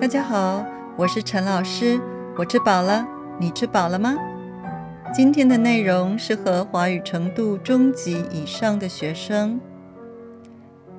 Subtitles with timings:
[0.00, 0.64] 大家好，
[0.96, 2.00] 我是陈老师，
[2.36, 3.04] 我吃饱了，
[3.40, 4.16] 你吃饱了吗？
[5.12, 9.60] 今天的内容适合华语程度中级以上的学生。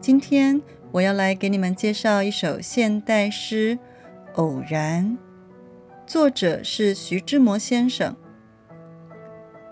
[0.00, 0.60] 今天
[0.90, 3.78] 我要来给你们介绍一首现代诗
[4.34, 5.16] 《偶然》，
[6.04, 8.16] 作者是徐志摩先生。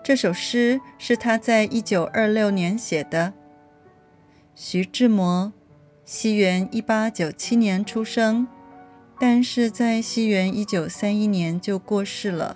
[0.01, 3.33] 这首诗是他在一九二六年写的。
[4.55, 5.51] 徐志摩，
[6.05, 8.47] 西元一八九七年出生，
[9.19, 12.55] 但是在西元一九三一年就过世了，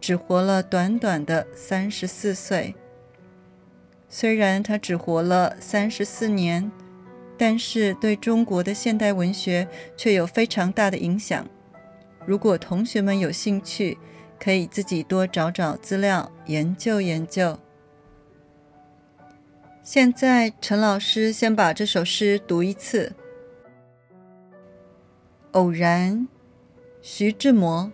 [0.00, 2.74] 只活了短短的三十四岁。
[4.08, 6.72] 虽然他只活了三十四年，
[7.36, 11.46] 但是对中国的现代文学却有非常大的影响。
[12.24, 13.98] 如果同学们有兴趣，
[14.40, 17.58] 可以自己多找找资料，研究研究。
[19.82, 23.12] 现在，陈老师先把这首诗读一次。
[25.58, 26.28] 偶然，
[27.02, 27.92] 徐志摩。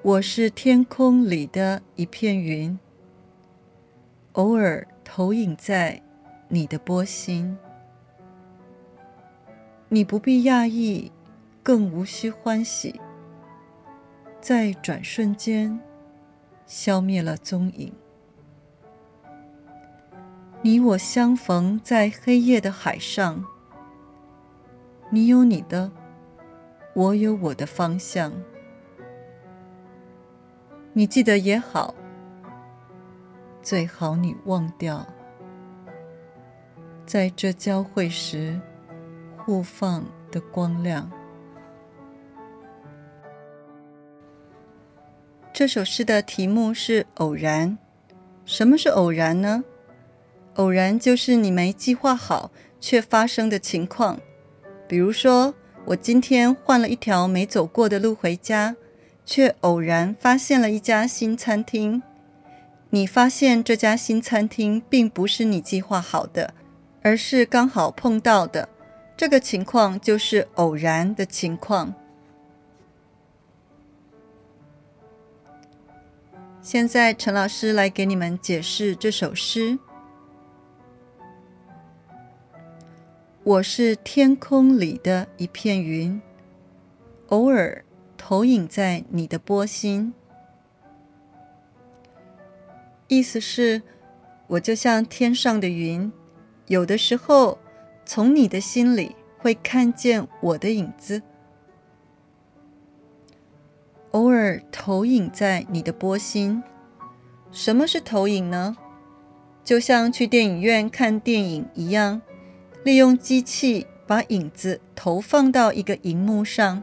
[0.00, 2.78] 我是天空里的一片云，
[4.32, 6.00] 偶尔投影在
[6.48, 7.58] 你的波心。
[9.90, 11.12] 你不必讶异，
[11.62, 12.98] 更无需欢喜，
[14.40, 15.78] 在转瞬间，
[16.64, 17.92] 消灭了踪影。
[20.62, 23.44] 你我相逢在黑夜的海上，
[25.12, 25.90] 你有你的，
[26.94, 28.32] 我有我的方向。
[30.92, 31.92] 你记得也好，
[33.60, 35.04] 最好你忘掉，
[37.04, 38.60] 在这交汇时
[39.36, 41.10] 互放的光亮。
[45.52, 47.76] 这首诗的题目是偶然。
[48.44, 49.64] 什么是偶然呢？
[50.54, 54.20] 偶然就是你没计划好却发生的情况，
[54.90, 58.74] 比如说，我今天换了一条没走过的路回家，
[59.24, 62.02] 却偶然发现了一家新餐厅。
[62.88, 66.54] 你发现这家新餐厅并不是你计划好的，
[67.02, 68.68] 而是刚好碰到的，
[69.16, 71.94] 这个情况就是偶然的情况。
[76.60, 79.78] 现在，陈老师来给你们解释这首诗。
[83.42, 86.20] 我是天空里的一片云，
[87.28, 87.82] 偶尔
[88.18, 90.12] 投影在你的波心。
[93.08, 93.80] 意思是，
[94.46, 96.12] 我就像天上的云，
[96.66, 97.58] 有的时候
[98.04, 101.22] 从你的心里会看见我的影子，
[104.10, 106.62] 偶尔投影在你的波心。
[107.50, 108.76] 什么是投影呢？
[109.64, 112.20] 就像去电影院看电影一样。
[112.82, 116.82] 利用机器把影子投放到一个荧幕上，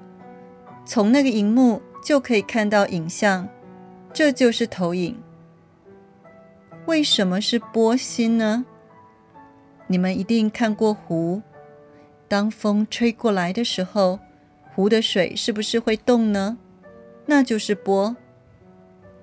[0.86, 3.48] 从那个荧幕就可以看到影像，
[4.14, 5.18] 这就是投影。
[6.86, 8.66] 为什么是波心呢？
[9.88, 11.42] 你们一定看过湖，
[12.28, 14.20] 当风吹过来的时候，
[14.76, 16.58] 湖的水是不是会动呢？
[17.26, 18.16] 那就是波。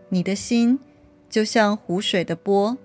[0.09, 0.79] 你的心
[1.31, 2.77] 就像湖水的波，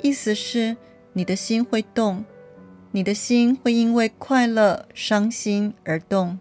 [0.00, 0.76] 意思是
[1.12, 2.24] 你的心会动。
[2.94, 6.38] 你的心会因为快乐、伤心而动。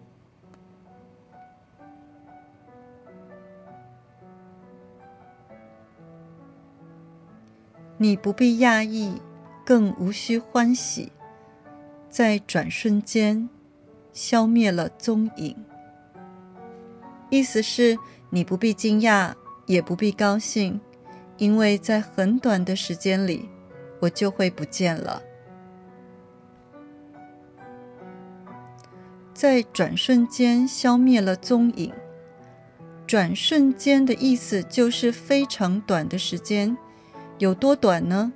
[7.95, 9.21] 你不必讶异，
[9.65, 11.13] 更无需欢喜，
[12.09, 13.47] 在转瞬间
[14.11, 15.55] 消灭了踪影。
[17.29, 17.97] 意思是，
[18.29, 19.33] 你不必惊讶，
[19.67, 20.81] 也不必高兴，
[21.37, 23.47] 因为在很短的时间里，
[24.01, 25.23] 我就会不见了。
[29.41, 31.91] 在转瞬间消灭了踪影。
[33.07, 36.77] 转瞬间的意思就是非常短的时间，
[37.39, 38.31] 有多短呢？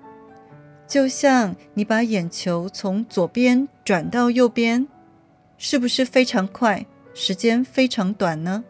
[0.88, 4.88] 就像你把眼球从左边转到右边，
[5.60, 6.84] 是不是非常快？
[7.14, 8.64] 时间非常短呢？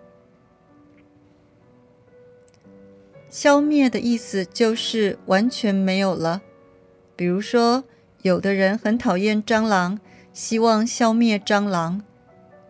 [3.30, 6.42] 消灭的意思就是完全没有了。
[7.16, 7.86] 比如说，
[8.24, 9.98] 有的人很讨厌蟑螂，
[10.34, 12.04] 希望消灭蟑螂。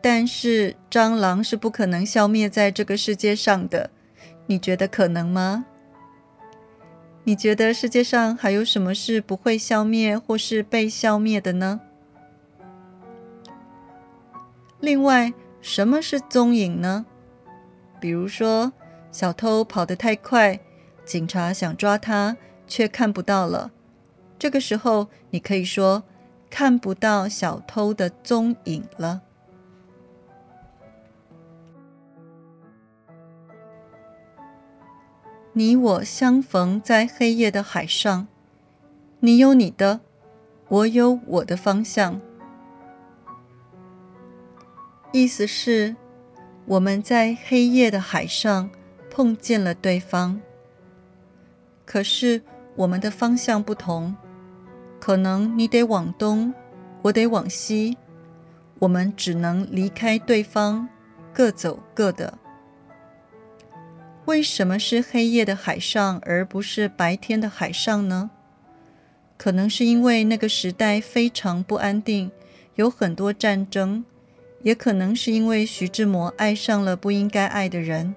[0.07, 3.89] 但是蟑螂是不可能消灭在这个世界上的，
[4.45, 5.65] 你觉得可能吗？
[7.23, 11.81] 你觉得世界上还有什么是不会消灭或是被消灭的呢？
[14.79, 17.07] 另外，什么是踪影呢？
[17.99, 18.71] 比如说，
[19.11, 20.59] 小偷跑得太快，
[21.03, 22.37] 警察想抓他
[22.67, 23.71] 却看不到了，
[24.37, 26.03] 这个时候你可以说
[26.51, 29.23] 看不到小偷的踪影了。
[35.57, 38.27] 你我相逢在黑夜的海上，
[39.21, 40.01] 你有你的，
[40.67, 42.19] 我有我的方向。
[45.13, 45.95] 意思是，
[46.65, 48.69] 我们在黑夜的海上
[49.09, 50.41] 碰见了对方，
[51.85, 52.41] 可是
[52.75, 54.13] 我们的方向不同。
[54.99, 56.53] 可能你得往东，
[57.01, 57.97] 我得往西，
[58.79, 60.89] 我们只能离开对方，
[61.33, 62.37] 各走各的。
[64.25, 68.31] 为什么是黑夜的海上，而不是白天的海上呢？
[69.37, 72.31] 可能是因为那个时代非常不安定，
[72.75, 74.03] 有很多战争；
[74.63, 78.15] 也可能是因为徐志摩爱上了不应该爱的人。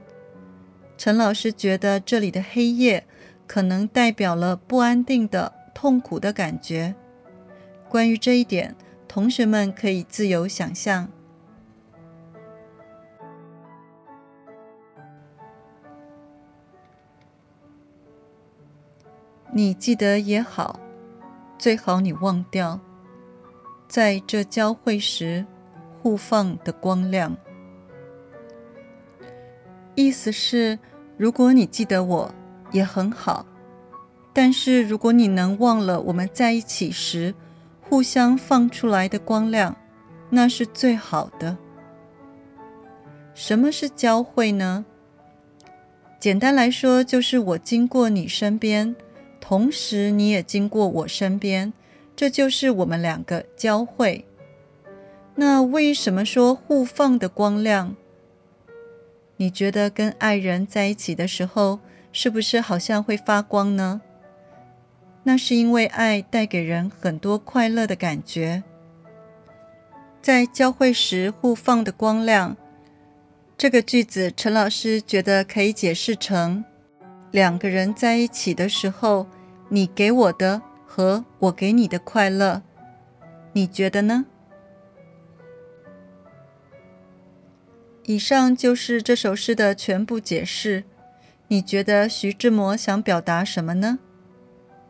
[0.97, 3.05] 陈老师觉得这里的黑夜，
[3.47, 5.55] 可能代表了不安定的。
[5.81, 6.93] 痛苦的感觉。
[7.89, 8.75] 关于这一点，
[9.07, 11.09] 同学们可以自由想象。
[19.59, 20.79] 你记得也好，
[21.59, 22.79] 最好你忘掉，
[23.89, 25.45] 在这交汇时
[26.01, 27.37] 互放的光亮。
[29.97, 30.79] 意思是，
[31.17, 32.33] 如果你记得我，
[32.71, 33.45] 也很好。
[34.33, 37.35] 但是，如果你能忘了我们在一起时
[37.83, 39.77] 互相放出来的光亮，
[40.31, 41.59] 那是最好的。
[43.35, 44.85] 什么是交汇呢？
[46.21, 48.95] 简单来说，就是我经过你身边，
[49.41, 51.73] 同时你也经过我身边，
[52.15, 54.25] 这就是我们两个交汇。
[55.37, 57.95] 那为什么说互放的光亮？
[59.37, 61.79] 你觉得跟爱人在一起的时候，
[62.13, 64.01] 是不是好像会发光呢？
[65.23, 68.63] 那是因为爱带给人很多快乐的感觉，
[70.21, 72.57] 在交汇时互放的光亮。
[73.57, 76.65] 这个句子，陈老师觉得可以解释成：
[77.31, 79.27] 两个人在一起的时候，
[79.69, 82.63] 你给我的和我给你的快乐，
[83.53, 84.27] 你觉得呢？
[88.05, 90.85] 以上就是这首诗的全部解释。
[91.49, 93.99] 你觉得徐志摩想表达什么呢？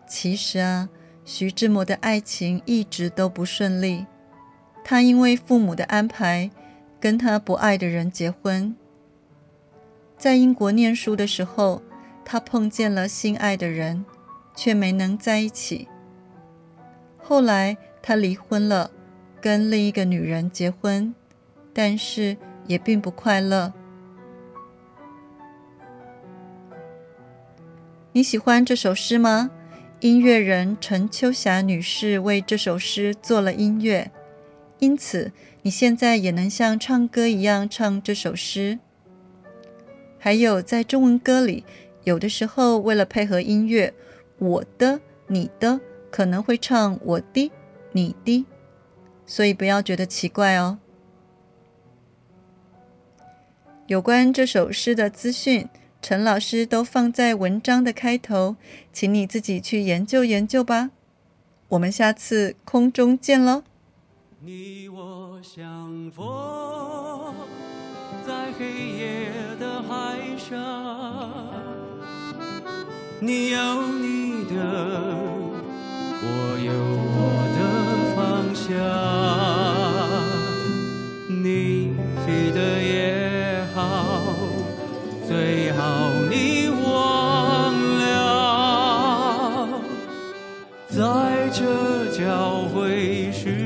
[0.07, 0.89] 其实啊，
[1.25, 4.07] 徐志摩的爱情一直都不顺利。
[4.85, 6.51] 他因为父母的安排，
[6.99, 8.75] 跟他不爱的人结婚。
[10.17, 11.83] 在英国念书的时候，
[12.31, 14.05] 他碰见了心爱的人，
[14.55, 15.89] 却没能在一起。
[17.17, 18.91] 后来他离婚了，
[19.41, 21.15] 跟另一个女人结婚，
[21.73, 22.37] 但是
[22.67, 23.73] 也并不快乐。
[28.13, 29.51] 你喜欢这首诗吗？
[30.01, 34.11] 音乐人陈秋霞女士为这首诗做了音乐，
[34.81, 35.33] 因此
[35.63, 38.79] 你现在也能像唱歌一样唱这首诗。
[40.19, 41.65] 还有，在中文歌里，
[42.09, 43.93] 有的时候为了配合音乐，
[44.39, 45.79] 我的、你的
[46.11, 47.53] 可能会唱我的、
[47.93, 48.47] 你的，
[49.27, 50.79] 所以不要觉得奇怪哦。
[53.89, 55.69] 有关这首诗的资讯。
[56.01, 58.55] 陈老师都放在文章的开头，
[58.93, 60.91] 请你自己去研究研究吧。
[61.71, 63.65] 我们下次空中见喽。
[64.41, 67.35] 你我相逢
[68.25, 68.65] 在黑
[68.97, 71.68] 夜的海上，
[73.21, 73.59] 你有
[73.99, 74.55] 你的，
[76.23, 76.27] 我
[76.65, 76.73] 有
[77.19, 77.19] 我
[77.59, 77.59] 的
[78.15, 78.17] 方
[78.55, 78.65] 向，
[81.43, 81.43] 你
[82.25, 83.83] 记得也好。
[85.27, 85.81] 最好
[86.31, 88.07] 你忘了，
[90.89, 90.97] 在
[91.53, 93.58] 这交汇时